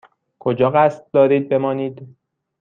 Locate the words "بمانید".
1.49-2.15